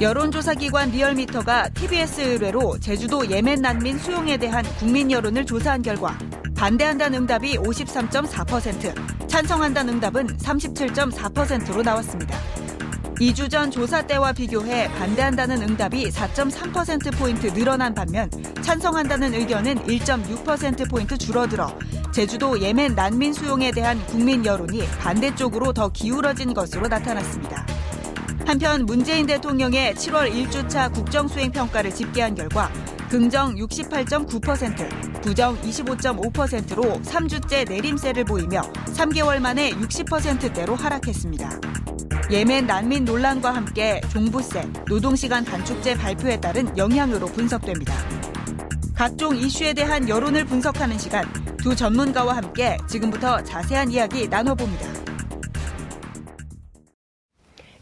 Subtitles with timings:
[0.00, 6.16] 여론조사기관 리얼미터가 TBS 의뢰로 제주도 예멘 난민 수용에 대한 국민 여론을 조사한 결과
[6.56, 12.38] 반대한다는 응답이 53.4%, 찬성한다는 응답은 37.4%로 나왔습니다.
[13.16, 18.30] 2주 전 조사 때와 비교해 반대한다는 응답이 4.3%포인트 늘어난 반면
[18.62, 21.78] 찬성한다는 의견은 1.6%포인트 줄어들어
[22.10, 27.79] 제주도 예멘 난민 수용에 대한 국민 여론이 반대쪽으로 더 기울어진 것으로 나타났습니다.
[28.50, 32.68] 한편 문재인 대통령의 7월 1주차 국정수행평가를 집계한 결과
[33.08, 41.60] 긍정 68.9%, 부정 25.5%로 3주째 내림세를 보이며 3개월 만에 60%대로 하락했습니다.
[42.32, 47.94] 예멘 난민 논란과 함께 종부세, 노동시간 단축제 발표에 따른 영향으로 분석됩니다.
[48.96, 51.24] 각종 이슈에 대한 여론을 분석하는 시간,
[51.56, 54.99] 두 전문가와 함께 지금부터 자세한 이야기 나눠봅니다.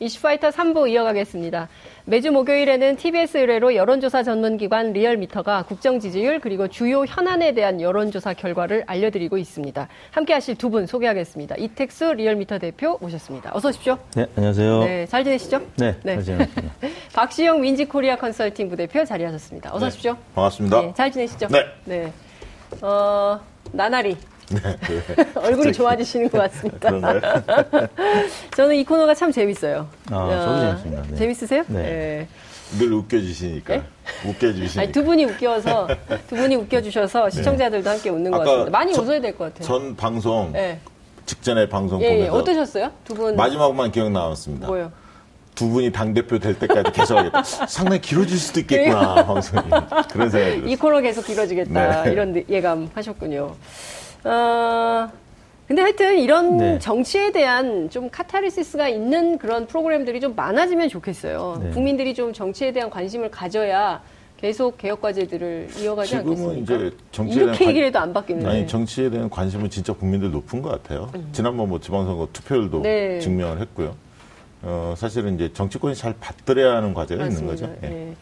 [0.00, 1.68] 이슈파이터 3부 이어가겠습니다.
[2.04, 8.84] 매주 목요일에는 TBS 의뢰로 여론조사 전문기관 리얼미터가 국정 지지율 그리고 주요 현안에 대한 여론조사 결과를
[8.86, 9.88] 알려드리고 있습니다.
[10.12, 11.56] 함께 하실 두 분 소개하겠습니다.
[11.58, 13.50] 이택수 리얼미터 대표 모셨습니다.
[13.54, 13.96] 어서 오십시오.
[14.14, 14.80] 네, 안녕하세요.
[14.84, 15.62] 네, 잘 지내시죠?
[15.76, 16.14] 네, 네.
[16.16, 16.74] 잘 지내셨습니다.
[17.14, 19.74] 박시영 윈지코리아 컨설팅 부대표 자리하셨습니다.
[19.74, 20.12] 어서 오십시오.
[20.12, 20.80] 네, 반갑습니다.
[20.82, 21.48] 네, 잘 지내시죠?
[21.48, 21.64] 네.
[21.86, 22.12] 네.
[22.82, 23.40] 어,
[23.72, 24.20] 나날이 네,
[25.36, 26.88] 얼굴이 좋아지시는 것 같습니다.
[26.88, 27.20] 그런가요?
[28.56, 29.86] 저는 이 코너가 참 재밌어요.
[30.10, 31.02] 아, 저도 재밌습니다.
[31.10, 31.16] 네.
[31.16, 31.64] 재밌으세요?
[31.68, 32.28] 네.
[32.78, 33.82] 늘 웃겨주시니까.
[34.26, 34.82] 웃겨주시니까.
[34.82, 35.88] 아니, 두 분이 웃겨서,
[36.28, 38.44] 두 분이 웃겨주셔서 시청자들도 함께 웃는 것 네.
[38.44, 38.70] 같습니다.
[38.78, 39.66] 많이 저- 웃어야 될 것 같아요.
[39.66, 40.78] 전 방송 네.
[41.24, 42.10] 직전에 방송 예, 예.
[42.28, 42.90] 보면서 어떠셨어요?
[43.04, 43.36] 두 분.
[43.36, 44.66] 마지막만 기억 나왔습니다.
[44.66, 44.90] 뭐요?
[45.54, 47.42] 두 분이 당 대표 될 때까지 계속 하겠다.
[47.66, 49.62] 상당히 길어질 수도 있겠구나 방송이
[50.12, 50.78] 그런 생각이 이 들었어요.
[50.78, 52.02] 코너 계속 길어지겠다.
[52.04, 52.12] 네.
[52.12, 53.56] 이런 예감 하셨군요.
[54.28, 55.08] 어,
[55.66, 56.78] 근데 하여튼 이런 네.
[56.78, 61.60] 정치에 대한 좀 카타르시스가 있는 그런 프로그램들이 좀 많아지면 좋겠어요.
[61.62, 61.70] 네.
[61.70, 64.02] 국민들이 좀 정치에 대한 관심을 가져야
[64.38, 66.74] 계속 개혁 과제들을 이어가지 지금은 않겠습니까?
[66.74, 68.48] 이제 정치에 대한 이렇게 관- 얘기를 해도 안 바뀌는데.
[68.48, 71.10] 아니 정치에 대한 관심은 진짜 국민들 높은 것 같아요.
[71.32, 72.82] 지난번 뭐 지방선거 투표율도 음.
[72.82, 73.18] 네.
[73.20, 73.94] 증명을 했고요.
[74.62, 77.66] 어, 사실은 이제 정치권이 잘 받들어야 하는 과제가 있는 거죠.
[77.66, 77.88] 맞습니다.
[77.88, 78.08] 예.
[78.10, 78.14] 예.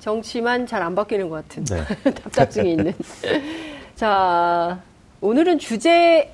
[0.00, 1.84] 정치만 잘 안 바뀌는 것 같은 네.
[2.12, 2.92] 답답증이 있는.
[3.94, 4.80] 자,
[5.20, 6.30] 오늘은 주제에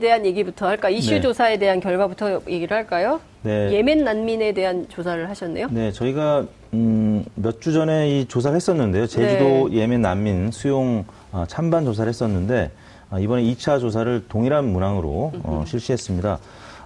[0.00, 0.88] 대한 얘기부터 할까?
[0.88, 1.20] 이슈 네.
[1.20, 3.20] 조사에 대한 결과부터 얘기를 할까요?
[3.42, 3.72] 네.
[3.72, 5.68] 예멘 난민에 대한 조사를 하셨네요.
[5.70, 9.06] 네, 저희가 음, 몇 주 전에 이 조사를 했었는데요.
[9.06, 12.70] 제주도 예멘 난민 수용 어, 찬반 조사를 했었는데
[13.10, 16.38] 아, 이번에 2차 조사를 동일한 문항으로 어, 실시했습니다.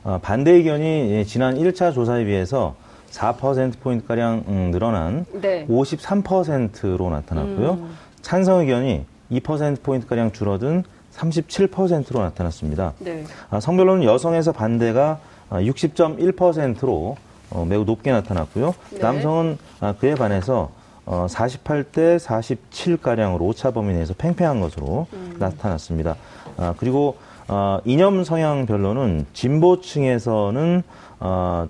[0.03, 2.75] 어, 반대 의견이 예, 지난 1차 조사에 비해서
[3.11, 5.65] 4%포인트가량 음, 늘어난 네.
[5.69, 7.79] 53%로 나타났고요.
[8.21, 10.85] 찬성 의견이 2%포인트가량 줄어든
[11.17, 12.93] 37%로 나타났습니다.
[12.99, 13.25] 네.
[13.51, 17.17] 아, 성별로는 여성에서 반대가 아, 60.1%로
[17.51, 18.75] 어, 매우 높게 나타났고요.
[18.91, 18.99] 네.
[19.01, 20.71] 남성은 아, 그에 반해서
[21.05, 25.37] 어, 48대 47가량으로 오차 범위 내에서 팽팽한 것으로 음.
[25.39, 26.17] 나타났습니다.
[26.57, 27.17] 아, 그리고
[27.49, 30.83] 어, 이념 성향별로는 진보층에서는
[31.19, 31.69] 어,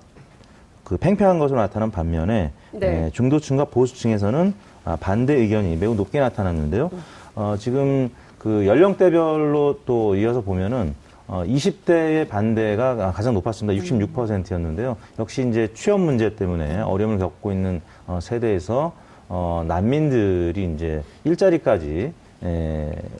[0.84, 3.04] 그 팽팽한 것으로 나타난 반면에 네.
[3.06, 4.52] 예, 중도층과 보수층에서는
[4.84, 6.90] 아, 반대 의견이 매우 높게 나타났는데요.
[7.34, 10.94] 어, 지금 그 연령대별로 또 이어서 보면은
[11.26, 13.80] 어, 20대의 반대가 가장 높았습니다.
[13.80, 14.96] 66%였는데요.
[15.18, 18.92] 역시 이제 취업 문제 때문에 어려움을 겪고 있는 어, 세대에서
[19.28, 22.12] 어, 난민들이 이제 일자리까지 에,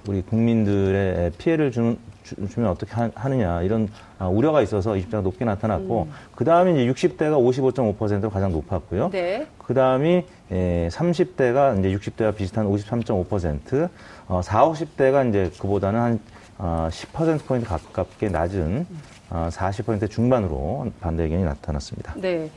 [0.07, 3.89] 우리 국민들의 피해를 주는, 주, 면 어떻게 하, 느냐 이런
[4.19, 9.11] 아, 우려가 있어서 20대가 높게 나타났고 그 다음에 이제 60대가 55.5%로 가장 높았고요.
[9.11, 9.47] 네.
[9.59, 13.89] 그 다음이 에, 30대가 이제 60대와 비슷한 53.5%,
[14.29, 16.21] 어, 40, 50대가 이제 그보다는 한
[16.59, 18.87] 어, 10%포인트 가깝게 낮은
[19.31, 22.15] 어, 40% 중반으로 반대 의견이 나타났습니다.
[22.17, 22.51] 네.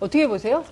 [0.00, 0.64] 어떻게 보세요?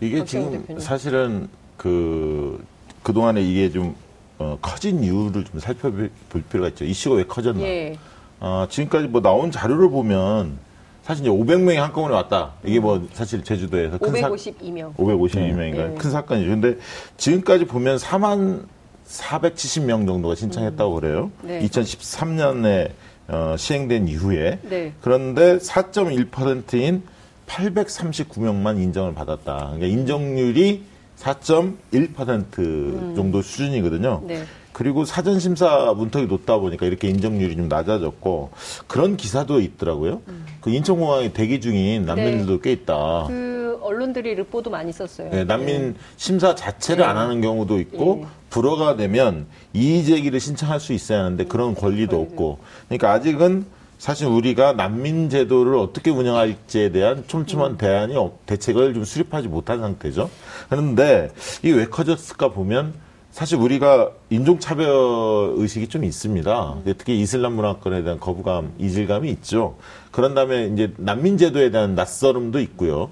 [0.00, 0.80] 이게 지금 대표님.
[0.80, 2.64] 사실은 그
[3.02, 3.94] 그동안에 이게 좀
[4.38, 6.10] 어, 커진 이유를 좀 살펴볼
[6.50, 6.84] 필요가 있죠.
[6.84, 7.62] 이슈가 왜 커졌나.
[7.62, 7.96] 예.
[8.40, 10.58] 어, 지금까지 뭐 나온 자료를 보면
[11.02, 12.52] 사실 이제 500명이 한꺼번에 왔다.
[12.64, 14.94] 이게 뭐 사실 제주도에서 큰 사, 552명.
[14.96, 15.94] 552명인가 네.
[15.98, 16.48] 큰 사건이죠.
[16.50, 16.76] 근데
[17.16, 18.64] 지금까지 보면 4만
[19.06, 21.30] 470명 정도가 신청했다고 그래요.
[21.42, 21.60] 네.
[21.60, 22.90] 2013년에
[23.28, 24.92] 어, 시행된 이후에 네.
[25.00, 27.02] 그런데 4.1%인
[27.46, 29.72] 839명만 인정을 받았다.
[29.74, 30.84] 그러니까 인정률이
[31.22, 34.20] 4.1% 정도 수준이거든요.
[34.22, 34.26] 음.
[34.26, 34.44] 네.
[34.72, 38.50] 그리고 사전 심사 문턱이 높다 보니까 이렇게 인정률이 좀 낮아졌고
[38.86, 40.22] 그런 기사도 있더라고요.
[40.62, 43.26] 그 인천공항에 대기 중인 난민들도 꽤 있다.
[43.26, 43.28] 음.
[43.28, 43.52] 네.
[43.72, 45.30] 그 언론들이 르포도 많이 썼어요.
[45.30, 47.08] 네, 난민 심사 자체를 네.
[47.08, 48.26] 안 하는 경우도 있고 예.
[48.50, 52.58] 불허가 되면 이의 제기를 신청할 수 있어야 하는데 그런 권리도 없고
[52.88, 53.64] 그러니까 아직은
[54.02, 60.28] 사실 우리가 난민 제도를 어떻게 운영할지에 대한 촘촘한 대안이 없- 대책을 좀 수립하지 못한 상태죠.
[60.68, 61.30] 그런데
[61.62, 62.94] 이게 왜 커졌을까 보면
[63.30, 66.78] 사실 우리가 인종차별 의식이 좀 있습니다.
[66.98, 69.76] 특히 이슬람 문화권에 대한 거부감, 이질감이 있죠.
[70.10, 73.08] 그런 다음에 이제 난민 제도에 대한 낯설음도 있고요.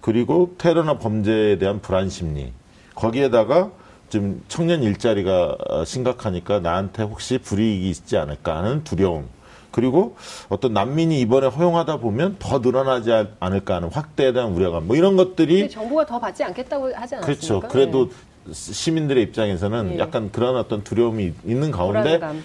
[0.00, 2.50] 그리고 테러나 범죄에 대한 불안 심리.
[2.96, 3.70] 거기에다가
[4.10, 9.28] 좀 청년 일자리가 어, 심각하니까 나한테 혹시 불이익이 있지 않을까 하는 두려움.
[9.72, 10.14] 그리고
[10.48, 14.86] 어떤 난민이 이번에 허용하다 보면 더 늘어나지 않- 않을까 하는 확대에 대한 우려감.
[14.86, 17.22] 뭐 이런 것들이 정부가 더 받지 않겠다고 하지 않았습니까?
[17.26, 17.60] 그렇죠.
[17.68, 18.08] 그래도
[18.44, 18.52] 네.
[18.52, 19.98] 시민들의 입장에서는 예.
[19.98, 22.44] 약간 그런 어떤 두려움이 있는 가운데 불안감.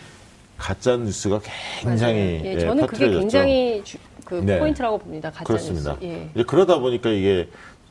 [0.57, 1.41] 가짜 뉴스가
[1.81, 2.41] 굉장히.
[2.43, 3.19] 예, 예, 저는 그게 퍼뜨려졌죠.
[3.19, 4.57] 굉장히 주- 그 네.
[4.59, 5.29] 포인트라고 봅니다.
[5.29, 5.93] 가짜 그렇습니다.
[6.01, 6.03] 뉴스.
[6.05, 6.29] 예.
[6.33, 7.47] 이제 그러다 보니까 이게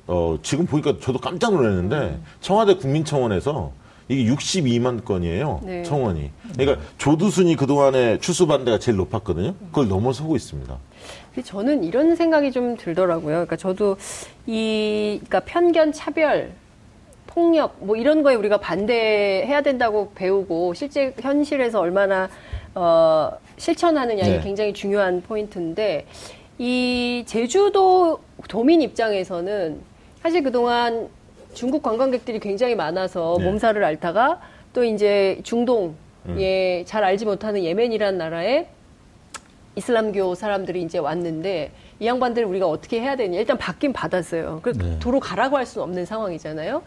[0.08, 2.24] 어, 지금 보니까 저도 깜짝 놀랐는데 음.
[2.40, 3.72] 청와대 국민청원에서
[4.08, 5.60] 이게 62만 건이에요.
[5.64, 5.82] 네.
[5.82, 6.30] 청원이.
[6.54, 9.54] 그러니까 조두순이 그동안에 출소 반대가 제일 높았거든요.
[9.70, 10.76] 그걸 넘어서고 있습니다.
[11.44, 13.34] 저는 이런 생각이 좀 들더라고요.
[13.34, 13.96] 그러니까 저도
[14.46, 16.52] 이 그러니까 편견, 차별,
[17.26, 22.30] 폭력 뭐 이런 거에 우리가 반대해야 된다고 배우고 실제 현실에서 얼마나
[22.74, 24.40] 어, 실천하느냐 이게 네.
[24.42, 26.06] 굉장히 중요한 포인트인데
[26.58, 29.80] 이 제주도 도민 입장에서는
[30.22, 31.08] 사실 그동안
[31.56, 33.44] 중국 관광객들이 굉장히 많아서 네.
[33.46, 34.40] 몸살을 앓다가
[34.74, 38.68] 또 이제 중동에 잘 알지 못하는 예멘이라는 나라에
[39.74, 44.60] 이슬람교 사람들이 이제 왔는데 이 양반들을 우리가 어떻게 해야 되냐 일단 받긴 받았어요.
[44.62, 44.98] 그 네.
[45.00, 46.82] 도로 가라고 할 수는 없는 상황이잖아요.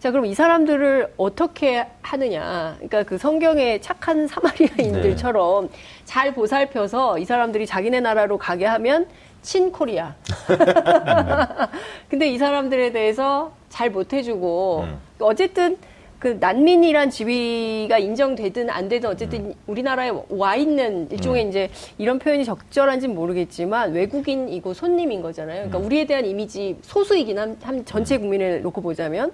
[0.00, 2.74] 자 그럼 이 사람들을 어떻게 하느냐?
[2.78, 5.68] 그러니까 그 성경의 착한 사마리아인들처럼
[6.04, 9.06] 잘 보살펴서 이 사람들이 자기네 나라로 가게 하면
[9.42, 10.16] 친 코리아.
[12.10, 14.98] 근데 이 사람들에 대해서 잘 못해주고 음.
[15.20, 15.78] 어쨌든
[16.18, 23.14] 그 난민이란 지위가 인정되든 안 되든 어쨌든 우리나라에 와 있는 일종의 이제 이런 표현이 적절한지는
[23.14, 25.68] 모르겠지만 외국인이고 손님인 거잖아요.
[25.68, 29.32] 그러니까 우리에 대한 이미지 소수이긴 한, 한 전체 국민을 놓고 보자면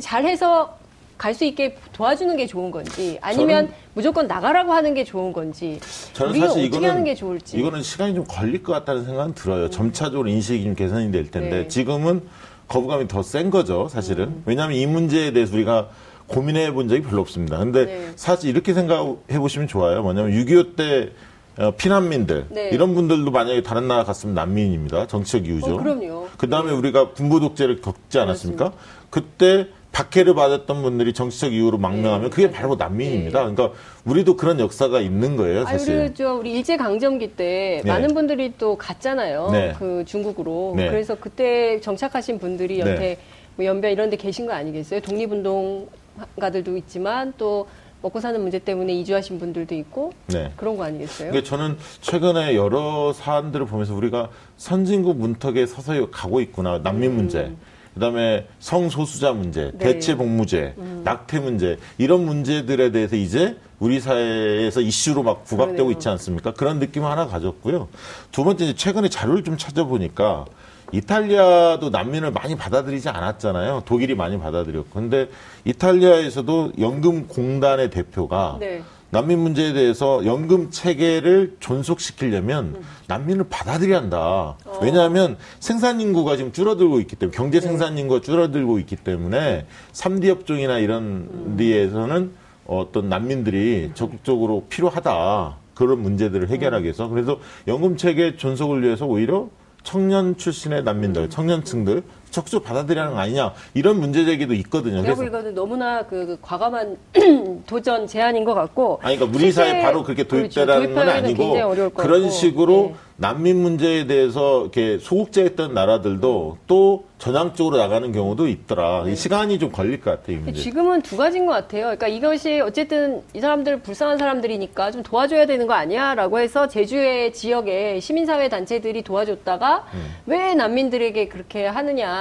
[0.00, 0.78] 잘해서
[1.18, 5.78] 갈 수 있게 도와주는 게 좋은 건지 아니면 저는- 무조건 나가라고 하는 게 좋은 건지
[6.14, 9.68] 저는 우리가 사실 어떻게 하는 게 좋을지 이거는 시간이 좀 걸릴 것 같다는 생각은 들어요.
[9.68, 11.68] 점차적으로 인식이 좀 개선이 될 텐데 네.
[11.68, 12.22] 지금은
[12.70, 14.28] 거부감이 더 센 거죠, 사실은.
[14.28, 14.42] 음.
[14.46, 15.88] 왜냐하면 이 문제에 대해서 우리가
[16.28, 17.58] 고민해 본 적이 별로 없습니다.
[17.58, 18.12] 근데 네.
[18.14, 20.02] 사실 이렇게 생각해 보시면 좋아요.
[20.02, 21.10] 뭐냐면 6.25때
[21.58, 22.70] 어, 피난민들 네.
[22.72, 25.08] 이런 분들도 만약에 다른 나라 갔으면 난민입니다.
[25.08, 25.74] 정치적 이유죠.
[25.74, 26.28] 어, 그럼요.
[26.38, 28.72] 그 다음에 우리가 군부 독재를 겪지 않았습니까?
[29.10, 33.40] 그때 박해를 받았던 분들이 정치적 이유로 망명하면 그게 바로 난민입니다.
[33.40, 33.72] 그러니까
[34.04, 35.96] 우리도 그런 역사가 있는 거예요, 사실.
[35.96, 37.90] 우리, 저, 우리 일제 강점기 때 네.
[37.90, 39.50] 많은 분들이 또 갔잖아요.
[39.50, 39.74] 네.
[39.78, 40.74] 그 중국으로.
[40.76, 40.88] 네.
[40.88, 42.90] 그래서 그때 정착하신 분들이 네.
[42.90, 43.18] 연태,
[43.56, 45.00] 뭐 연배 이런 데 계신 거 아니겠어요?
[45.00, 47.66] 독립운동가들도 있지만 또
[48.02, 50.52] 먹고 사는 문제 때문에 이주하신 분들도 있고 네.
[50.56, 51.30] 그런 거 아니겠어요?
[51.30, 56.78] 그러니까 저는 최근에 여러 사안들을 보면서 우리가 선진국 문턱에 서서 가고 있구나.
[56.78, 57.50] 난민 문제.
[57.94, 59.72] 그다음에 성소수자 문제, 음.
[59.72, 59.72] 네.
[59.72, 59.78] 음.
[59.78, 65.92] 대체 복무제, 낙태 문제 이런 문제들에 대해서 이제 우리 사회에서 이슈로 막 부각되고 그러네요.
[65.92, 66.52] 있지 않습니까?
[66.52, 67.88] 그런 느낌을 하나 가졌고요.
[68.30, 70.44] 두 번째 이제 최근에 자료를 좀 찾아보니까
[70.92, 73.82] 이탈리아도 난민을 많이 받아들이지 않았잖아요.
[73.86, 74.90] 독일이 많이 받아들였고.
[74.92, 75.28] 근데
[75.64, 78.82] 이탈리아에서도 연금 공단의 대표가 네.
[79.10, 82.82] 난민 문제에 대해서 연금 체계를 존속시키려면 음.
[83.08, 84.56] 난민을 받아들여야 한다.
[84.64, 84.78] 어.
[84.82, 87.36] 왜냐하면 생산 인구가 지금 줄어들고 있기 때문에 네.
[87.36, 91.56] 경제 생산 인구가 줄어들고 있기 때문에 삼 3D 업종이나 이런 음.
[91.58, 92.32] 데에서는
[92.66, 95.56] 어떤 난민들이 적극적으로 필요하다.
[95.74, 99.48] 그런 문제들을 해결하기 위해서 그래서 연금 체계 존속을 위해서 오히려
[99.82, 101.30] 청년 출신의 난민들, 음.
[101.30, 105.02] 청년층들 적극적으로 받아들여야 하는 거 아니냐 이런 문제 제기도 있거든요.
[105.02, 106.96] 그리고 이거는 너무나 그, 그 과감한
[107.66, 109.00] 도전 제안인 것 같고.
[109.02, 110.66] 아니, 그러니까 우리 사회에 바로 그렇게 그렇죠.
[110.66, 112.30] 도입되라는 건 도입하기는 아니고 그런.
[112.30, 112.94] 식으로 네.
[113.20, 119.04] 난민 문제에 대해서 이렇게 소극제했던 나라들도 또 전향적으로 나가는 경우도 있더라.
[119.06, 120.50] 이 시간이 좀 걸릴 것 같아요.
[120.54, 121.82] 지금은 두 가지인 것 같아요.
[121.82, 128.00] 그러니까 이것이 어쨌든 이 사람들 불쌍한 사람들이니까 좀 도와줘야 되는 거 아니야라고 해서 제주의 지역에
[128.00, 130.14] 시민사회 단체들이 도와줬다가 음.
[130.24, 132.19] 왜 난민들에게 그렇게 하느냐.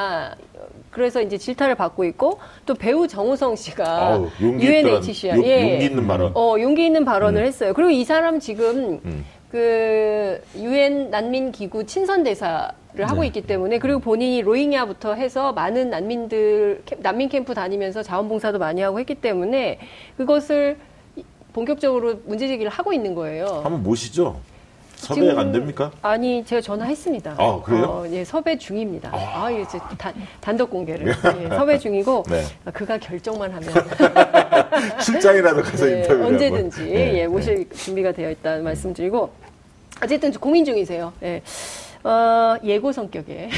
[0.91, 5.37] 그래서 이제 질타를 받고 있고 또 배우 정우성 씨가 아우, UNHCR.
[5.37, 5.71] 용- 예.
[5.73, 6.31] 용기 있는 발언.
[6.35, 7.73] 어 용기 있는 발언을 했어요.
[7.73, 9.25] 그리고 이 사람 지금 음.
[9.51, 12.69] 그 유엔 난민 기구 친선 대사를
[13.05, 13.27] 하고 네.
[13.27, 18.99] 있기 때문에 그리고 본인이 로힝야부터 해서 많은 난민들 캠- 난민 캠프 다니면서 자원봉사도 많이 하고
[18.99, 19.79] 했기 때문에
[20.17, 20.77] 그것을
[21.53, 23.45] 본격적으로 문제 제기를 하고 있는 거예요.
[23.63, 24.39] 한번 모시죠.
[24.99, 25.91] 섭외 안 됩니까?
[26.01, 27.35] 아니 제가 전화했습니다.
[27.37, 27.83] 아, 그래요?
[27.85, 29.09] 어, 예, 섭외 중입니다.
[29.13, 31.07] 아, 예, 이제 단, 단독 공개를
[31.41, 32.43] 예, 섭외 중이고 네.
[32.65, 33.69] 아, 그가 결정만 하면
[35.03, 36.83] 출장이라도 가서 네, 인터뷰를 언제든지.
[36.83, 39.31] 네, 예, 모실 준비가 되어 있다는 말씀드리고
[40.03, 41.13] 어쨌든 고민 중이세요.
[41.23, 41.41] 예.
[42.03, 43.49] 어, 예고 성격의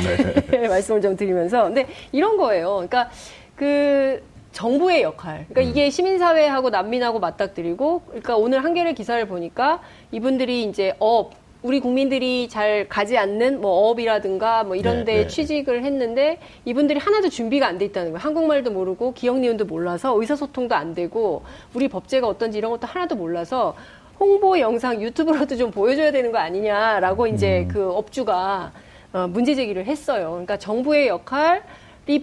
[0.51, 0.67] 네.
[0.69, 1.63] 말씀을 좀 드리면서.
[1.63, 2.75] 근데 이런 거예요.
[2.75, 3.09] 그러니까
[3.55, 4.21] 그
[4.51, 5.45] 정부의 역할.
[5.49, 5.69] 그러니까 음.
[5.69, 9.81] 이게 시민사회하고 난민하고 맞닥뜨리고, 그러니까 오늘 한겨레 기사를 보니까
[10.11, 11.31] 이분들이 이제 업,
[11.63, 15.27] 우리 국민들이 잘 가지 않는 뭐 어업이라든가 뭐 이런 네, 데 네.
[15.27, 18.19] 취직을 했는데 이분들이 하나도 준비가 안 돼 있다는 거예요.
[18.19, 21.43] 한국말도 모르고 기억 니은도 몰라서 의사소통도 안 되고
[21.75, 23.75] 우리 법제가 어떤지 이런 것도 하나도 몰라서
[24.19, 28.71] 홍보 영상 유튜브로도 좀 보여줘야 되는 거 아니냐라고 이제 그 업주가
[29.13, 30.31] 어, 문제 제기를 했어요.
[30.31, 31.61] 그러니까 정부의 역할이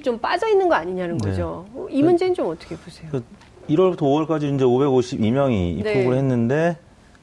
[0.02, 1.30] 좀 빠져 있는 거 아니냐는 네.
[1.30, 1.64] 거죠.
[1.90, 3.08] 이 문제는 좀 어떻게 보세요?
[3.10, 3.22] 그
[3.68, 6.16] 1월부터 5월까지 이제 552명이 입국을 네.
[6.18, 6.76] 했는데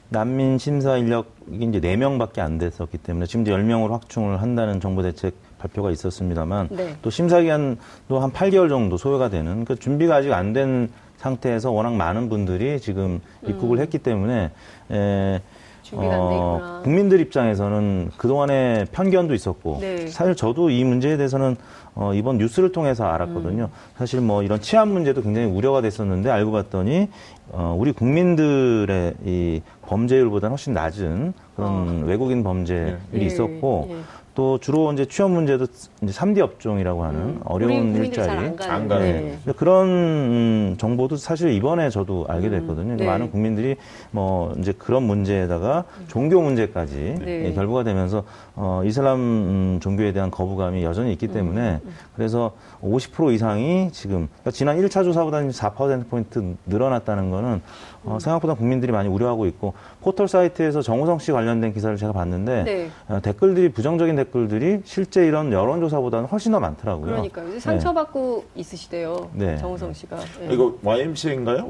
[0.08, 5.34] 난민 심사 인력이 이제 4명밖에 안 됐었기 때문에 지금 이제 10명으로 확충을 한다는 정부 대책
[5.58, 6.96] 발표가 있었습니다만 네.
[7.02, 11.94] 또 심사 기간도 한 8개월 정도 소요가 되는 그 준비가 아직 안 된 상태에서 워낙
[11.94, 14.50] 많은 분들이 지금 입국을 했기 때문에
[14.90, 15.40] 에, 음.
[15.84, 16.80] 있구나.
[16.84, 20.08] 국민들 입장에서는 그동안에 편견도 있었고 네.
[20.08, 21.56] 사실 저도 이 문제에 대해서는
[21.96, 23.64] 어, 이번 뉴스를 통해서 알았거든요.
[23.64, 23.96] 음.
[23.96, 27.08] 사실 뭐 이런 치안 문제도 굉장히 우려가 됐었는데 알고 봤더니
[27.48, 33.96] 어, 우리 국민들의 이 범죄율보다는 훨씬 낮은 그런 외국인 범죄율이 예, 있었고 예.
[34.36, 37.40] 또 주로 이제 취업 문제도 이제 3D 업종이라고 하는 음.
[37.44, 38.56] 어려운 일자리 가는.
[38.70, 39.38] 안 가는.
[39.44, 39.52] 네.
[39.56, 42.96] 그런 음, 정보도 사실 이번에 저도 알게 됐거든요.
[42.96, 43.06] 네.
[43.06, 43.76] 많은 국민들이
[44.10, 47.46] 뭐 이제 그런 문제에다가 종교 문제까지 네.
[47.46, 48.24] 예, 결부가 되면서
[48.54, 51.80] 어, 이슬람 음, 종교에 대한 거부감이 여전히 있기 때문에
[52.14, 52.52] 그래서
[52.82, 57.62] 50% 이상이 지금 그러니까 지난 1차 조사보다 4% 포인트 늘어났다는 거는
[58.04, 59.72] 어, 생각보다 국민들이 많이 우려하고 있고
[60.06, 62.90] 포털 사이트에서 정우성 씨 관련된 기사를 제가 봤는데 네.
[63.08, 67.06] 어, 댓글들이 부정적인 댓글들이 실제 이런 여론조사보다는 훨씬 더 많더라고요.
[67.06, 69.30] 그러니까 요새 상처받고 있으시대요.
[69.32, 69.56] 네.
[69.56, 70.16] 정우성 씨가.
[70.42, 70.54] 예.
[70.54, 71.66] 이거 YMCA인가요?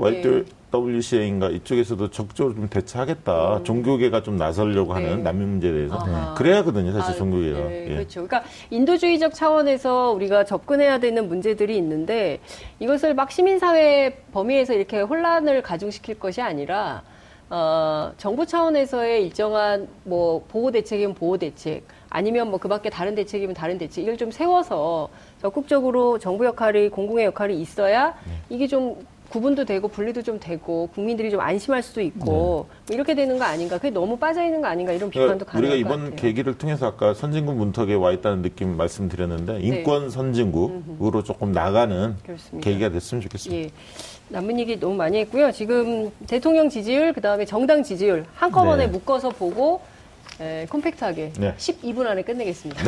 [0.71, 3.63] YWCA인가 이쪽에서도 적극적으로 좀 대처하겠다.
[3.63, 5.07] 종교계가 좀 나서려고 네.
[5.07, 5.95] 하는 난민 문제에 대해서.
[5.95, 6.35] 아하.
[6.35, 7.59] 그래야거든요, 사실 아, 종교계가.
[7.59, 7.95] 네, 예.
[7.95, 8.27] 그렇죠.
[8.27, 12.41] 그러니까 인도주의적 차원에서 우리가 접근해야 되는 문제들이 있는데
[12.81, 17.03] 이것을 막 시민사회 범위에서 이렇게 혼란을 가중시킬 것이 아니라
[17.49, 23.79] 어, 정부 차원에서의 일정한 뭐 보호 대책이면 보호 대책 아니면 뭐 그밖에 다른 대책이면 다른
[23.79, 25.09] 대책 이걸 좀 세워서
[25.41, 28.33] 적극적으로 정부 역할이 공공의 역할이 있어야 네.
[28.49, 33.39] 이게 좀 구분도 되고 분리도 좀 되고 국민들이 좀 안심할 수도 있고 뭐 이렇게 되는
[33.39, 36.17] 거 아닌가 그게 너무 빠져 있는 거 아닌가 이런 비판도 그러니까 우리가 이번 같아요.
[36.17, 42.23] 계기를 통해서 아까 선진국 문턱에 와 있다는 느낌 말씀드렸는데 인권 선진국으로 조금 나가는 네.
[42.25, 42.65] 그렇습니다.
[42.65, 43.65] 계기가 됐으면 좋겠습니다.
[43.65, 43.71] 예.
[44.29, 45.53] 남은 얘기 너무 많이 했고요.
[45.53, 48.93] 지금 대통령 지지율, 그 다음에 정당 지지율 한꺼번에 네.
[48.93, 49.81] 묶어서 보고
[50.41, 51.55] 에, 콤팩트하게 네.
[51.57, 52.83] 12분 안에 끝내겠습니다.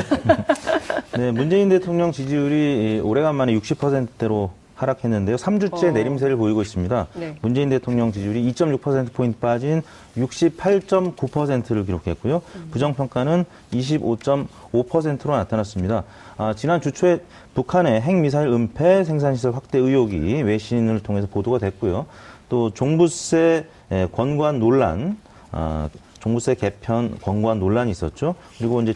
[1.16, 5.37] 네, 문재인 대통령 지지율이 오래간만에 60%대로 하락했는데요.
[5.37, 5.90] 3주째 어.
[5.90, 7.06] 내림세를 보이고 있습니다.
[7.14, 7.37] 네.
[7.42, 9.82] 문재인 대통령 지지율이 2.6%포인트 빠진
[10.16, 12.42] 68.9%를 기록했고요.
[12.70, 16.04] 부정평가는 25.5%로 나타났습니다.
[16.37, 17.20] 아, 지난 주 초에
[17.54, 22.06] 북한의 핵미사일 은폐 생산시설 확대 의혹이 외신을 통해서 보도가 됐고요.
[22.49, 25.18] 또 종부세 에, 권고안 논란,
[25.50, 25.88] 아,
[26.20, 28.37] 종부세 개편 권고안 논란이 있었죠.
[28.58, 28.94] 그리고 이제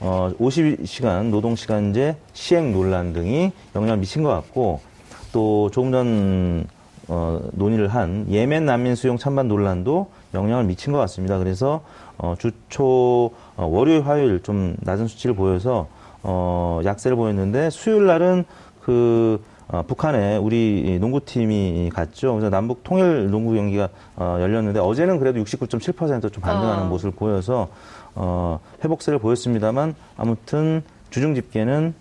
[0.00, 4.80] 어, 50시간 노동시간제 시행 논란 등이 영향을 미친 것 같고
[5.32, 6.66] 또 조금 전
[7.08, 11.38] 어, 논의를 한 예멘 난민 수용 찬반 논란도 영향을 미친 것 같습니다.
[11.38, 11.82] 그래서
[12.18, 15.88] 어, 주초 어, 월요일, 화요일 좀 낮은 수치를 보여서
[16.22, 18.44] 어, 약세를 보였는데 수요일 날은
[18.82, 22.32] 그 어, 북한에 우리 농구팀이 갔죠.
[22.32, 26.86] 그래서 남북 통일 농구 경기가 어, 열렸는데 어제는 그래도 69.7%좀 반등하는 아.
[26.86, 27.68] 모습을 보여서
[28.14, 31.94] 어, 회복세를 보였습니다만 아무튼 주중 집계는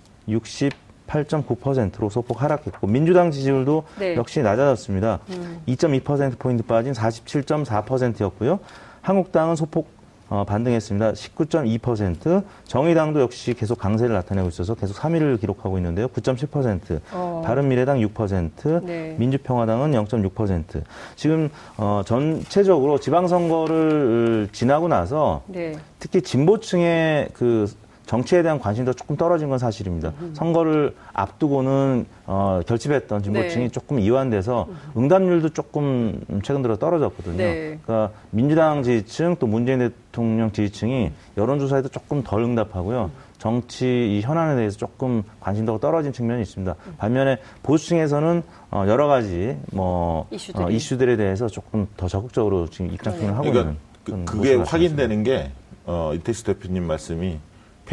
[1.10, 4.16] 68.9%로 소폭 하락했고 민주당 지지율도 네.
[4.16, 5.20] 역시 낮아졌습니다.
[5.68, 8.60] 2.2%포인트 빠진 47.4%였고요.
[9.02, 10.00] 한국당은 소폭
[10.30, 11.14] 어, 반등했습니다.
[11.14, 12.44] 19.2%.
[12.66, 16.08] 정의당도 역시 계속 강세를 나타내고 있어서 계속 3위를 기록하고 있는데요.
[16.08, 17.02] 9.7%.
[17.14, 17.42] 어.
[17.44, 18.86] 바른미래당 6%.
[18.86, 19.16] 네.
[19.18, 20.84] 민주평화당은 0.6%.
[21.16, 25.76] 지금 어, 전체적으로 지방선거를 지나고 나서 네.
[25.98, 27.66] 특히 진보층의 그
[28.10, 30.14] 정치에 대한 관심도 조금 떨어진 건 사실입니다.
[30.34, 33.70] 선거를 앞두고는 어, 결집했던 진보층이 네.
[33.70, 37.38] 조금 이완돼서 응답률도 조금 최근 들어 떨어졌거든요.
[37.38, 37.78] 네.
[37.84, 43.12] 그러니까 민주당 지지층 또 문재인 대통령 지지층이 여론조사에도 조금 덜 응답하고요.
[43.38, 46.74] 정치 이 현안에 대해서 조금 관심도가 떨어진 측면이 있습니다.
[46.98, 50.64] 반면에 보수층에서는 어, 여러 가지 뭐 이슈들이.
[50.64, 53.76] 어, 이슈들에 대해서 조금 더 적극적으로 지금 입장 표명을 하고 그러니까
[54.08, 54.56] 있는 그, 그게.
[54.56, 55.52] 확인되는 게
[55.86, 57.38] 어, 이태수 대표님 말씀이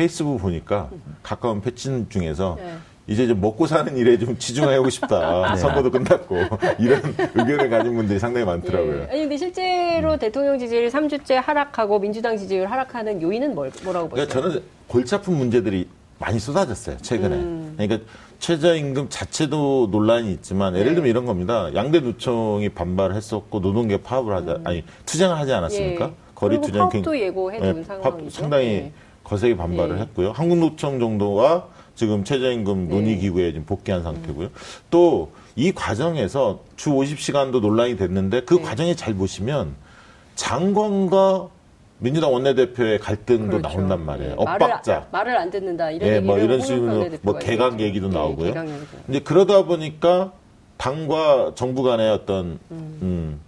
[0.00, 0.90] 페이스북 보니까
[1.22, 2.74] 가까운 패친 중에서 네.
[3.06, 5.52] 이제 좀 먹고 사는 일에 좀 치중하고 싶다.
[5.54, 5.56] 네.
[5.56, 6.36] 선거도 끝났고
[6.78, 7.00] 이런
[7.34, 9.02] 의견을 가진 분들이 상당히 많더라고요.
[9.02, 9.08] 예.
[9.10, 14.26] 아니 근데 실제로 대통령 지지율이 3주째 하락하고 민주당 지지율 하락하는 요인은 뭘, 뭐라고 보세요?
[14.26, 15.88] 그러니까 저는 골치 아픈 문제들이
[16.18, 17.36] 많이 쏟아졌어요 최근에.
[17.36, 17.74] 음.
[17.78, 18.06] 그러니까
[18.38, 20.94] 최저임금 자체도 논란이 있지만 예를 네.
[20.96, 21.70] 들면 이런 겁니다.
[21.74, 26.04] 양대 노총이 반발을 했었고 노동계 파업을 하자 아니 투쟁을 하지 않았습니까?
[26.06, 26.10] 음.
[26.10, 26.26] 예.
[26.34, 28.30] 거리 투쟁 파업도 예고해둔 파- 상황이죠.
[28.30, 28.92] 상당히 예.
[29.26, 30.00] 거세게 반발을 예.
[30.02, 30.32] 했고요.
[30.32, 32.94] 한국노총 정도가 지금 최저임금 네.
[32.94, 34.48] 논의기구에 지금 복귀한 상태고요.
[34.90, 38.62] 또 이 과정에서 주 50시간도 논란이 됐는데 그 네.
[38.62, 39.74] 과정에 잘 보시면
[40.34, 41.48] 장관과
[41.98, 43.68] 민주당 원내대표의 갈등도 그렇죠.
[43.68, 44.30] 나온단 말이에요.
[44.32, 44.34] 예.
[44.36, 44.92] 엇박자.
[44.92, 47.80] 말을, 말을 안 듣는다 이런 예, 뭐 이런 식으로 뭐 개각.
[47.80, 48.46] 얘기도 예, 나오고요.
[48.48, 48.86] 개각 얘기도.
[49.08, 50.32] 이제 그러다 보니까
[50.76, 53.40] 당과 정부 간의 어떤 음,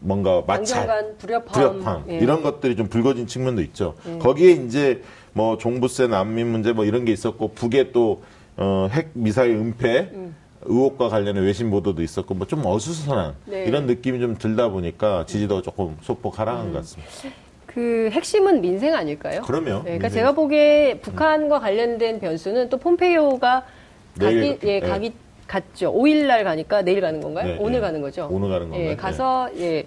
[0.00, 2.18] 뭔가 마찰, 불협화 불협화 예.
[2.18, 3.94] 이런 것들이 좀 불거진 측면도 있죠.
[4.20, 5.02] 거기에 이제
[5.32, 8.22] 뭐 종부세 난민 문제 뭐 이런 게 있었고 북에 또
[8.56, 10.34] 어, 핵 미사일 은폐 음.
[10.62, 13.64] 의혹과 관련해 외신 보도도 있었고 뭐 좀 어수선한 네.
[13.64, 16.72] 이런 느낌이 좀 들다 보니까 지지도가 조금 소폭 하락한 음.
[16.72, 17.10] 것 같습니다.
[17.66, 19.42] 그 핵심은 민생 아닐까요?
[19.42, 19.64] 그럼요.
[19.64, 20.10] 네, 그러니까 민생.
[20.10, 23.62] 제가 보기에 북한과 관련된 변수는 또 폼페이오가
[24.18, 24.80] 가기 예, 네.
[24.80, 25.12] 가기
[25.50, 25.92] 갔죠.
[25.92, 27.48] 5일 날 가니까 내일 가는 건가요?
[27.48, 27.80] 네, 오늘 네.
[27.80, 28.28] 가는 거죠.
[28.30, 28.84] 오늘 가는 건가요?
[28.84, 28.96] 예, 네.
[28.96, 29.84] 가서 예.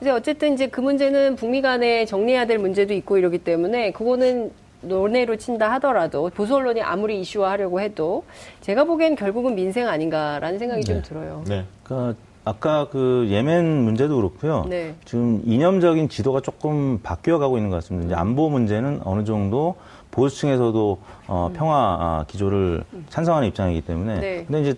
[0.00, 5.34] 이제 어쨌든 이제 그 문제는 북미 간에 정리해야 될 문제도 있고 이러기 때문에 그거는 논의로
[5.34, 8.22] 친다 하더라도 보수 언론이 아무리 이슈화하려고 해도
[8.60, 11.42] 제가 보기엔 결국은 민생 아닌가라는 생각이 좀 들어요.
[11.48, 11.64] 네.
[11.82, 14.64] 그러니까 아까 그 예멘 문제도 그렇고요.
[14.68, 14.94] 네.
[15.04, 18.06] 지금 이념적인 지도가 조금 바뀌어 가고 있는 것 같습니다.
[18.06, 19.74] 이제 안보 문제는 어느 정도
[20.10, 24.14] 보수층에서도 어, 평화 아, 기조를 찬성하는 입장이기 때문에.
[24.14, 24.20] 음.
[24.20, 24.44] 네.
[24.46, 24.74] 근데 이제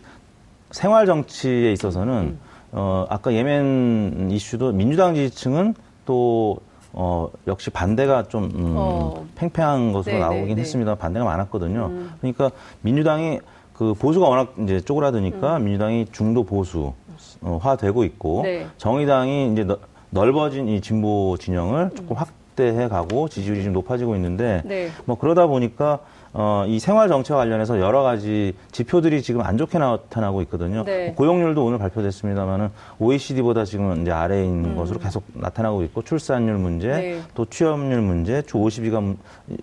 [0.70, 2.38] 생활 정치에 있어서는
[2.72, 5.75] 어, 아까 예멘 이슈도 민주당 지지층은
[6.06, 6.58] 또
[6.92, 9.25] 어, 역시 반대가 좀 음, 어.
[9.37, 10.60] 팽팽한 것으로 네, 나오긴 네, 네.
[10.62, 10.94] 했습니다.
[10.96, 11.87] 반대가 많았거든요.
[11.87, 12.10] 음.
[12.20, 12.50] 그러니까
[12.82, 13.40] 민주당이
[13.75, 16.92] 그 보수가 워낙 이제 쪼그라드니까 민주당이 중도 보수
[17.42, 18.42] 어, 화되고 있고 음.
[18.42, 18.66] 네.
[18.76, 19.78] 정의당이 이제 너-
[20.10, 22.28] 넓어진 이 진보 진영을 조금 확
[22.61, 24.90] 대해 가고 지지율이 좀 높아지고 있는데 네.
[25.07, 26.00] 뭐 그러다 보니까
[26.33, 30.85] 어, 이 생활 정책과 관련해서 여러 가지 지표들이 지금 안 좋게 나타나고 있거든요.
[30.85, 31.12] 네.
[31.17, 32.71] 고용률도 오늘 발표됐습니다만은
[33.01, 36.92] OECD보다 지금 이제 아래에 있는 것으로 계속 나타나고 있고 출산율 문제, 음.
[36.92, 37.20] 네.
[37.35, 39.16] 또 취업률 문제, 주 52가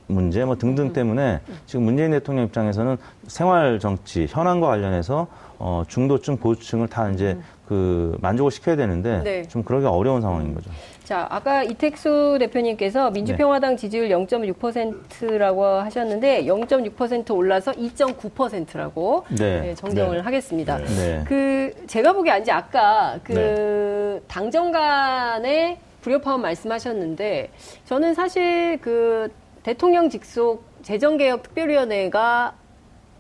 [0.08, 0.60] 문제 뭐 음.
[0.60, 5.28] 등등 때문에 지금 문재인 대통령 입장에서는 생활 정치 현안과 관련해서
[5.60, 9.24] 어, 중도층, 보수층을 다 이제 그 만족을 시켜야 되는데 음.
[9.24, 9.48] 네.
[9.48, 10.70] 좀 그러기 어려운 상황인 거죠.
[11.08, 19.74] 자, 아까 이택수 대표님께서 민주평화당 지지율 0.6%라고 하셨는데 0.6% 올라서 2.9%라고 네.
[19.76, 20.22] 정정을 네.
[20.22, 20.78] 하겠습니다.
[20.80, 20.86] 네.
[20.86, 21.24] 네.
[21.26, 24.22] 그 제가 보기에 이제 아까 그 네.
[24.28, 27.52] 당정 간의 불협화음 말씀하셨는데
[27.86, 29.32] 저는 사실 그
[29.64, 32.54] 대통령 직속 재정개혁 특별위원회가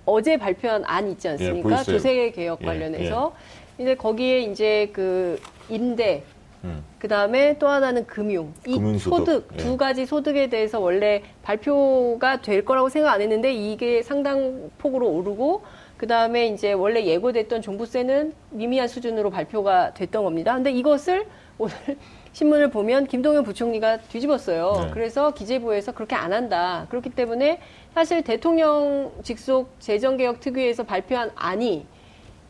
[0.06, 1.80] 어제 발표한 안 있지 않습니까?
[1.80, 1.84] 예.
[1.84, 3.34] 조세 개혁 예, 관련해서
[3.80, 6.23] 이제 거기에 이제 그 임대
[6.63, 6.84] 음.
[7.00, 9.58] 그 다음에 또 하나는 금융, 이 소득 예.
[9.58, 15.63] 두 가지 소득에 대해서 원래 발표가 될 거라고 생각 안 했는데 이게 상당 폭으로 오르고
[15.98, 20.54] 그 다음에 이제 원래 예고됐던 종부세는 미미한 수준으로 발표가 됐던 겁니다.
[20.54, 21.26] 근데 이것을
[21.58, 21.74] 오늘
[22.34, 24.74] 신문을 보면 김동연 부총리가 뒤집었어요.
[24.80, 24.91] 네.
[24.93, 26.86] 그래서 기재부에서 그렇게 안 한다.
[26.89, 27.60] 그렇기 때문에
[27.96, 31.88] 사실 대통령 직속 재정개혁 특위에서 발표한 안이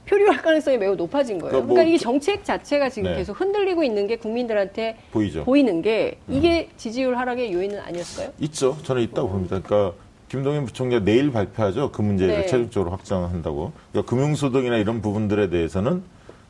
[0.08, 1.52] 표류할 가능성이 매우 높아진 거예요.
[1.52, 3.18] 그러니까 그러니까, 뭐 이게 정책 자체가 지금 네.
[3.18, 5.44] 계속 흔들리고 있는 게 국민들한테 보이죠.
[5.44, 8.34] 보이는 게 이게 지지율 하락의 요인은 아니었을까요?
[8.40, 8.78] 있죠.
[8.84, 9.60] 저는 있다고 봅니다.
[9.62, 9.98] 그러니까
[10.30, 11.92] 김동연 부총리가 내일 발표하죠.
[11.92, 12.46] 그 문제를 네.
[12.46, 13.72] 최종적으로 확정한다고.
[13.92, 16.04] 그러니까 금융소득이나 이런 부분들에 대해서는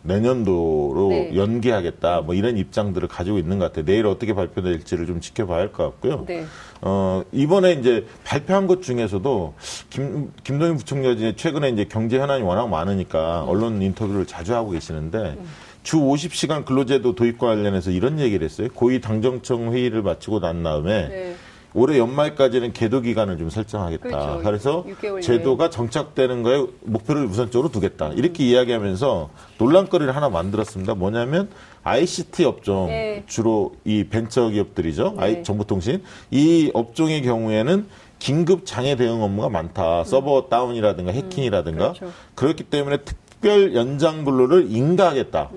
[0.07, 1.35] 내년도로 네.
[1.35, 2.21] 연기하겠다.
[2.21, 3.85] 뭐 이런 입장들을 가지고 있는 것 같아요.
[3.85, 6.23] 내일 어떻게 발표될지를 좀 지켜봐야 할 것 같고요.
[6.25, 6.45] 네.
[6.81, 9.53] 어, 이번에 이제 발표한 것 중에서도
[9.89, 13.49] 김, 김동연 부총리가 이제 최근에 이제 경제 현안이 워낙 많으니까 음.
[13.49, 15.37] 언론 인터뷰를 자주 하고 계시는데
[15.83, 18.67] 주 50시간 근로제도 도입과 관련해서 이런 얘기를 했어요.
[18.73, 21.35] 고위 당정청 회의를 마치고 난 다음에 네.
[21.77, 24.01] 올해 연말까지는 계도 기간을 좀 설정하겠다.
[24.01, 24.41] 그렇죠.
[24.43, 28.09] 그래서 6개월 제도가 정착되는 거에 목표를 우선적으로 두겠다.
[28.13, 30.95] 이렇게 이야기하면서 논란거리를 하나 만들었습니다.
[30.95, 31.49] 뭐냐면
[31.83, 33.23] ICT 업종 네.
[33.27, 35.13] 주로 이 벤처 기업들이죠.
[35.17, 35.23] 네.
[35.23, 37.85] 아이 정보통신 이 업종의 경우에는
[38.17, 40.03] 긴급 장애 대응 업무가 많다.
[40.03, 41.93] 서버 다운이라든가 해킹이라든가 음.
[41.93, 42.13] 그렇죠.
[42.33, 45.51] 그렇기 때문에 특별 연장 근로를 인가하겠다.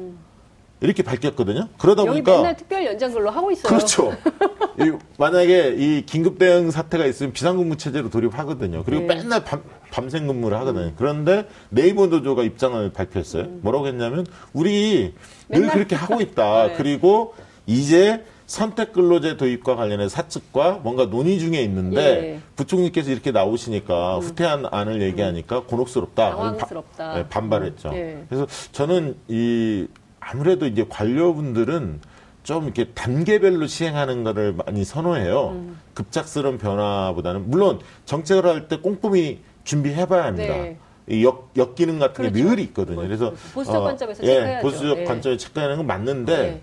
[0.81, 1.69] 이렇게 밝혔거든요.
[1.79, 2.09] 그러다 음.
[2.09, 3.69] 여기 보니까 맨날 특별 연장 근로 하고 있어요.
[3.69, 4.13] 그렇죠.
[4.81, 8.83] 이, 만약에 이 긴급 대응 사태가 있으면 비상근무 체제로 돌입하거든요.
[8.85, 9.17] 그리고 네.
[9.17, 10.93] 맨날 밤, 밤샘 근무를 하거든요.
[10.97, 13.45] 그런데 네이버 노조가 입장을 발표했어요.
[13.61, 15.15] 뭐라고 했냐면 우리
[15.49, 16.69] 늘 그렇게 하고 있다.
[16.69, 16.75] 네.
[16.77, 17.35] 그리고
[17.67, 22.41] 이제 선택 근로제 도입과 관련해 사측과 뭔가 논의 중에 있는데 예.
[22.57, 26.31] 부총리께서 이렇게 나오시니까 후퇴한 안을 얘기하니까 곤혹스럽다.
[26.31, 27.13] 당황스럽다.
[27.13, 27.91] 바- 예, 반발했죠.
[27.95, 28.25] 예.
[28.29, 29.87] 그래서 저는 이
[30.21, 32.01] 아무래도 이제 관료분들은
[32.43, 35.49] 좀 이렇게 단계별로 시행하는 거를 많이 선호해요.
[35.51, 35.79] 음.
[35.95, 40.55] 급작스러운 변화보다는 물론 정책을 할 때 꼼꼼히 준비해봐야 합니다.
[40.55, 40.79] 네.
[41.09, 42.49] 이 역, 역기능 같은 게 그렇죠.
[42.49, 43.01] 늘 있거든요.
[43.01, 44.61] 그래서 보수적 어, 관점에서 예.
[44.63, 45.05] 보수적 예.
[45.05, 46.63] 관점에 체크하는 건 맞는데 네.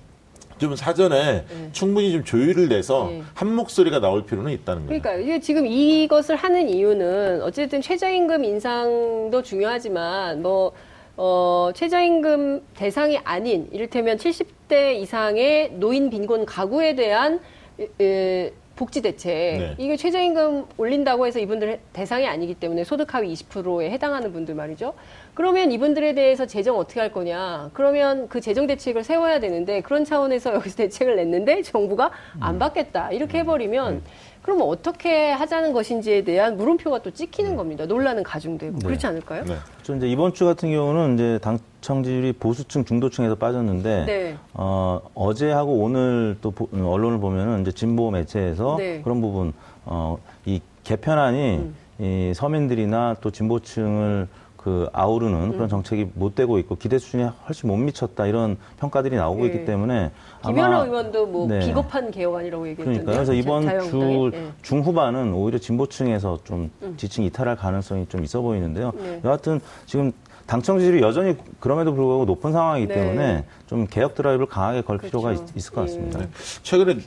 [0.58, 3.22] 좀 사전에 충분히 좀 조율을 내서 네.
[3.36, 5.02] 한 목소리가 나올 필요는 있다는 거예요.
[5.02, 10.72] 그러니까 이게 지금 이것을 하는 이유는 어쨌든 최저임금 인상도 중요하지만 뭐
[11.18, 17.40] 어, 최저임금 대상이 아닌 이를테면 70대 이상의 노인 빈곤 가구에 대한
[17.80, 19.76] 에, 에, 복지 대책 네.
[19.80, 24.94] 이게 최저임금 올린다고 해서 이분들 대상이 아니기 때문에 소득 하위 20%에 해당하는 분들 말이죠.
[25.38, 27.70] 그러면 이분들에 대해서 재정 어떻게 할 거냐?
[27.74, 32.40] 그러면 그 재정 대책을 세워야 되는데 그런 차원에서 여기서 대책을 냈는데 정부가 음.
[32.42, 34.02] 안 받겠다 이렇게 해버리면
[34.42, 37.86] 그러면 어떻게 하자는 것인지에 대한 물음표가 또 찍히는 겁니다.
[37.86, 39.44] 논란은 가중되고 그렇지 않을까요?
[39.44, 39.58] 네.
[39.84, 44.36] 저 이제 이번 주 같은 경우는 이제 당청 지율이 보수층, 중도층에서 빠졌는데 네.
[44.56, 48.96] 어, 어제하고 오늘 또 보- 언론을 보면은 이제 진보 매체에서 네.
[48.98, 49.02] 음.
[49.04, 49.54] 그런 부분
[49.86, 55.52] 어, 이 개편안이 이 서민들이나 또 진보층을 그 아우르는 음.
[55.54, 59.46] 그런 정책이 못 되고 있고 기대 수준이 훨씬 못 미쳤다 이런 평가들이 나오고 예.
[59.46, 60.12] 있기 때문에
[60.46, 61.60] 김연아 의원도 뭐 네.
[61.60, 63.04] 비겁한 개혁안이라고 얘기했던데.
[63.04, 64.32] 그러니까 그래서 이번 주.
[64.34, 64.52] 예.
[64.64, 68.92] 중후반은 오히려 진보층에서 좀 지층 이탈할 가능성이 좀 있어 보이는데요.
[68.96, 69.04] 음.
[69.04, 69.22] 네.
[69.24, 70.12] 여하튼 지금
[70.48, 72.94] 당청 지지율이 여전히 그럼에도 불구하고 높은 상황이기 네.
[72.96, 75.54] 때문에 좀 개혁 드라이브를 강하게 걸 필요가 그렇죠.
[75.56, 76.22] 있, 을것 같습니다.
[76.22, 76.28] 예.
[76.64, 76.98] 최근에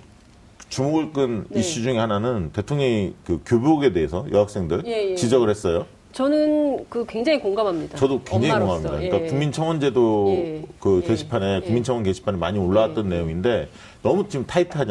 [0.69, 1.61] 주목을 끈 네.
[1.61, 5.15] 이슈 중에 하나는 대통령이 그 교복에 대해서 여학생들 예, 예.
[5.17, 5.85] 지적을 했어요.
[6.13, 7.97] 저는 그 굉장히 공감합니다.
[7.97, 8.73] 저도 굉장히 엄마로서.
[8.75, 9.05] 공감합니다.
[9.05, 9.09] 예.
[9.11, 10.63] 그러니까 국민청원제도 예.
[10.81, 11.09] 그 예.
[11.09, 11.61] 게시판에 예.
[11.61, 13.69] 국민청원 게시판에 많이 올라왔던 내용인데
[14.03, 14.45] 너무 지금.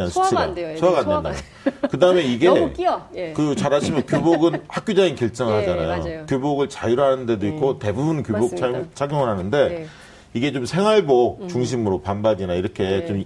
[0.09, 0.39] 소화가.
[0.41, 0.79] 안 돼요, 애들이.
[0.79, 1.39] 소화가 안 된다.
[1.89, 3.01] 그다음에 이게 너무 끼어.
[3.15, 3.33] 예.
[3.33, 6.25] 그 잘하시면 교복은 학교장이 예, 결정하잖아요.
[6.27, 8.71] 교복을 자유화하는 데도 있고 대부분 교복 맞습니다.
[8.71, 9.85] 차- 착용을 하는데 네.
[10.33, 13.05] 이게 좀 생활복 중심으로 반바지나 이렇게 네.
[13.05, 13.23] 좀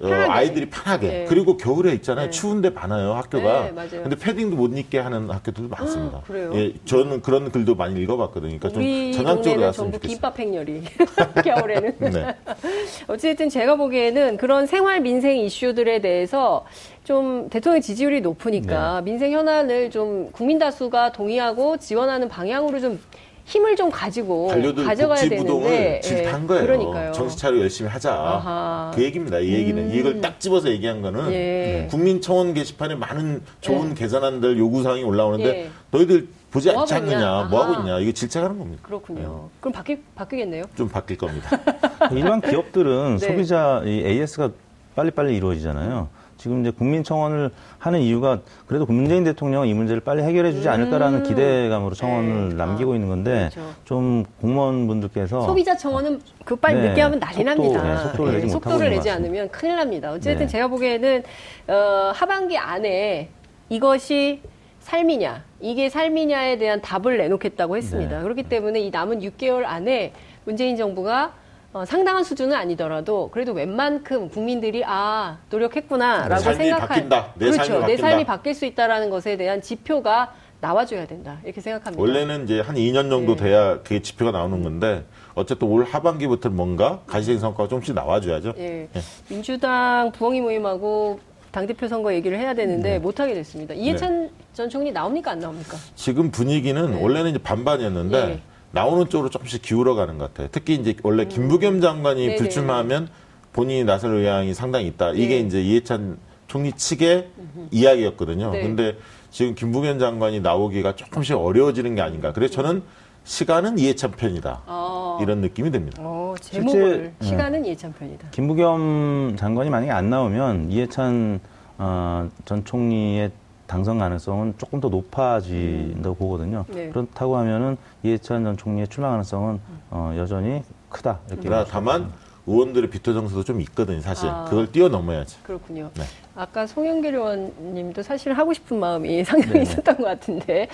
[0.00, 0.08] 어.
[0.08, 1.24] 아이들이 편하게 네.
[1.26, 2.30] 그리고 겨울에 있잖아요 네.
[2.30, 4.02] 추운데 많아요 학교가 네, 맞아요.
[4.02, 6.20] 근데 패딩도 못 입게 하는 학교들도 많습니다.
[6.26, 6.50] 그래요?
[6.54, 8.58] 예, 저는 그런 글도 많이 읽어봤거든요.
[8.58, 10.14] 그러니까 좀 전향적으로 나왔으면 전부 좋겠어요.
[10.14, 10.82] 김밥 행렬이
[11.44, 11.94] 겨울에는.
[12.12, 12.34] 네.
[13.08, 16.66] 어쨌든 제가 보기에는 그런 생활 민생 이슈들에 대해서
[17.04, 19.04] 좀 대통령 지지율이 높으니까 네.
[19.10, 23.00] 민생 현안을 좀 국민 다수가 동의하고 지원하는 방향으로 좀
[23.46, 26.66] 힘을 좀 가지고 가져가야 되는데 질타한 거예요.
[26.66, 27.12] 그러니까요.
[27.12, 28.12] 정신 차리고 열심히 하자.
[28.12, 28.90] 아하.
[28.92, 29.38] 그 얘기입니다.
[29.38, 31.86] 이 얘기는 이걸 딱 집어서 얘기한 거는 예.
[31.88, 35.70] 국민청원 게시판에 많은 좋은 개선안들 요구 사항이 올라오는데 예.
[35.92, 36.94] 너희들 보지 뭐 않지?
[36.94, 37.70] 않느냐, 뭐 아하.
[37.72, 38.82] 하고 있냐 이거 질책하는 겁니다.
[38.84, 39.48] 그렇군요.
[39.60, 40.64] 그럼 바뀌 바뀌겠네요.
[40.74, 41.48] 좀 바뀔 겁니다.
[42.10, 43.26] 일반 기업들은 네.
[43.28, 44.50] 소비자 이 AS가
[44.96, 46.08] 빨리빨리 이루어지잖아요.
[46.38, 51.94] 지금 이제 국민청원을 하는 이유가 그래도 문재인 대통령은 이 문제를 빨리 해결해 주지 않을까라는 기대감으로
[51.94, 52.48] 청원을 음.
[52.50, 52.54] 네.
[52.56, 53.74] 남기고 있는 건데 그렇죠.
[53.84, 57.82] 좀 공무원분들께서 소비자 청원은 그 빨리 네, 늦게 하면 난리 속도, 납니다.
[57.82, 59.10] 네, 속도를 내지 못하고 속도를 내지.
[59.10, 60.12] 않으면 큰일 납니다.
[60.12, 60.46] 어쨌든 네.
[60.46, 61.22] 제가 보기에는
[61.68, 63.30] 어, 하반기 안에
[63.68, 64.42] 이것이
[64.80, 68.18] 삶이냐, 이게 삶이냐에 대한 답을 내놓겠다고 했습니다.
[68.18, 68.22] 네.
[68.22, 70.12] 그렇기 때문에 이 남은 6개월 안에
[70.44, 71.32] 문재인 정부가
[71.76, 77.32] 어, 상당한 수준은 아니더라도 그래도 웬만큼 국민들이 아 노력했구나라고 내 삶이 생각할 바뀐다.
[77.34, 77.56] 내 그렇죠.
[77.64, 78.08] 삶이 내 바뀐다.
[78.08, 82.00] 삶이 바뀔 수 있다라는 것에 대한 지표가 나와줘야 된다 이렇게 생각합니다.
[82.00, 83.44] 원래는 이제 한 2년 정도 네.
[83.44, 88.54] 돼야 그게 지표가 나오는 건데 어쨌든 올 하반기부터 뭔가 가시적 성과가 조금씩 나와줘야죠.
[88.56, 88.88] 예.
[89.28, 92.98] 민주당 부엉이 모임하고 당대표 선거 얘기를 해야 되는데 네.
[92.98, 93.74] 못하게 됐습니다.
[93.74, 95.76] 이해찬 전 총리 나옵니까 안 나옵니까?
[95.94, 98.42] 지금 분위기는 원래는 이제 반반이었는데 네.
[98.76, 100.48] 나오는 쪽으로 조금씩 기울어가는 것 같아요.
[100.52, 102.26] 특히 이제 원래 김부겸 장관이 음.
[102.28, 102.36] 네네.
[102.38, 103.08] 불출마하면
[103.52, 105.10] 본인이 나설 의향이 상당히 있다.
[105.12, 105.38] 이게 네.
[105.40, 107.28] 이제 이해찬 총리 측의
[107.70, 108.50] 이야기였거든요.
[108.52, 108.62] 네.
[108.62, 108.96] 근데
[109.30, 112.32] 지금 김부겸 장관이 나오기가 조금씩 어려워지는 게 아닌가.
[112.32, 112.82] 그래서 저는
[113.24, 114.62] 시간은 이해찬 편이다.
[114.66, 116.00] 어, 이런 느낌이 듭니다.
[116.00, 118.28] 어, 제목을 실제- 시간은 이해찬 편이다.
[118.30, 121.40] 김부겸 장관이 만약에 안 나오면 이해찬
[121.78, 123.30] 어, 전 총리의
[123.66, 126.64] 당선 가능성은 조금 더 높아진다고 보거든요.
[126.68, 126.88] 네.
[126.88, 131.42] 그렇다고 하면은 이해찬 전 총리의 출마 가능성은 어, 여전히 크다 이렇게.
[131.44, 132.12] 그러나 볼 다만
[132.46, 134.00] 의원들의 비토 정서도 좀 있거든요.
[134.00, 134.44] 사실 아.
[134.44, 135.36] 그걸 뛰어넘어야지.
[135.42, 135.90] 그렇군요.
[135.94, 136.04] 네.
[136.36, 140.68] 아까 송영길 의원님도 사실 하고 싶은 마음이 상당히 있었던 것 같은데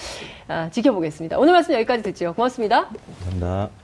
[0.49, 1.39] 아, 지켜보겠습니다.
[1.39, 2.35] 오늘 말씀 여기까지 듣죠.
[2.35, 2.89] 고맙습니다.
[3.25, 3.82] 감사합니다.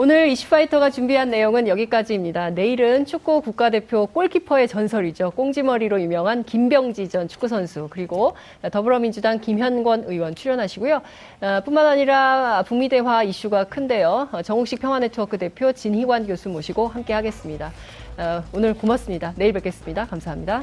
[0.00, 2.50] 오늘 이슈파이터가 준비한 내용은 여기까지입니다.
[2.50, 5.32] 내일은 축구 국가대표 골키퍼의 전설이죠.
[5.32, 8.34] 꽁지머리로 유명한 김병지 전 축구선수 그리고
[8.70, 11.02] 더불어민주당 김현권 의원 출연하시고요.
[11.40, 14.28] 아, 뿐만 아니라 북미 대화 이슈가 큰데요.
[14.30, 17.72] 어, 정욱식 평화네트워크 대표 진희관 교수 모시고 함께 하겠습니다.
[18.18, 19.32] 어, 오늘 고맙습니다.
[19.34, 20.06] 내일 뵙겠습니다.
[20.06, 20.62] 감사합니다.